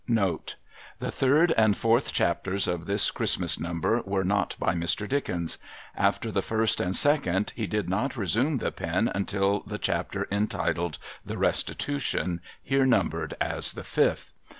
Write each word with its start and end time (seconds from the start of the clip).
Note.— 0.07 0.55
The 0.99 1.11
third 1.11 1.51
and 1.55 1.77
fourth 1.77 2.11
chapters 2.11 2.67
of 2.67 2.87
this 2.87 3.11
Christmas 3.11 3.59
number 3.59 4.01
were 4.01 4.23
not 4.23 4.55
by 4.57 4.73
Mr. 4.73 5.07
Dickens. 5.07 5.59
After 5.95 6.31
the 6.31 6.41
first 6.41 6.79
and 6.81 6.95
second 6.95 7.53
he 7.55 7.67
did 7.67 7.87
not 7.87 8.17
resume 8.17 8.55
the 8.55 8.71
pen 8.71 9.11
until 9.13 9.59
the 9.59 9.77
chapter 9.77 10.27
entitled 10.31 10.97
the 11.23 11.37
'Restitution,' 11.37 12.41
here 12.63 12.87
numbered 12.87 13.35
as 13.39 13.73
the 13.73 13.83
fifth.' 13.83 14.33